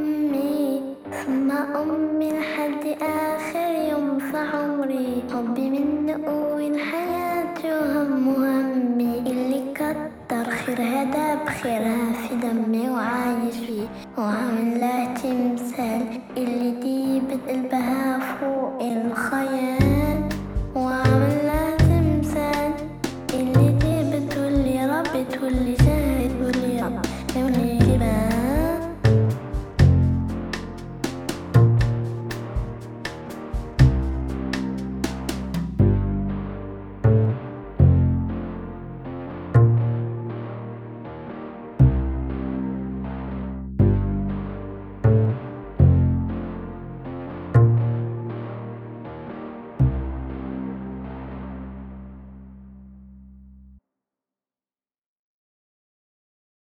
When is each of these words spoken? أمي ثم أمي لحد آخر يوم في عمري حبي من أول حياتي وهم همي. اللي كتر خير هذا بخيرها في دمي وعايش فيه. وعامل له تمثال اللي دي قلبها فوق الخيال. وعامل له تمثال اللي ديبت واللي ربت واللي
أمي 0.00 0.80
ثم 1.24 1.50
أمي 1.50 2.30
لحد 2.30 2.84
آخر 3.02 3.70
يوم 3.92 4.18
في 4.18 4.38
عمري 4.38 5.22
حبي 5.32 5.70
من 5.70 6.10
أول 6.24 6.78
حياتي 6.80 7.68
وهم 7.72 8.28
همي. 8.44 9.18
اللي 9.18 9.62
كتر 9.74 10.44
خير 10.50 10.80
هذا 10.82 11.34
بخيرها 11.44 12.12
في 12.12 12.34
دمي 12.42 12.90
وعايش 12.90 13.56
فيه. 13.66 13.88
وعامل 14.18 14.80
له 14.80 15.14
تمثال 15.14 16.02
اللي 16.36 16.70
دي 16.82 17.20
قلبها 17.48 18.18
فوق 18.40 18.82
الخيال. 18.82 20.20
وعامل 20.76 21.36
له 21.48 21.76
تمثال 21.76 22.72
اللي 23.34 23.68
ديبت 23.82 24.38
واللي 24.38 24.86
ربت 24.86 25.38
واللي 25.42 25.76